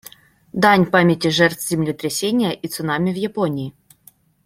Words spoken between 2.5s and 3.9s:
и цунами в Японии.